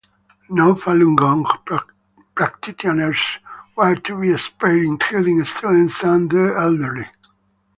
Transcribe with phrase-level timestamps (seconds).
[0.49, 1.45] No Falun Gong
[2.33, 3.37] practitioners
[3.75, 7.05] were to be spared, including students and the elderly.